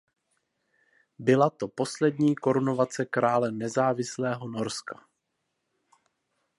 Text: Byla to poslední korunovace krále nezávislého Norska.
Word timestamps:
Byla 1.19 1.49
to 1.49 1.67
poslední 1.67 2.35
korunovace 2.35 3.05
krále 3.05 3.51
nezávislého 3.51 4.47
Norska. 4.47 5.05